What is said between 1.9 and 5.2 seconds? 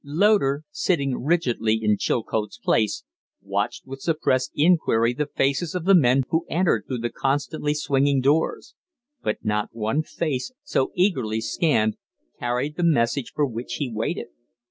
Chilcote's place, watched with suppressed inquiry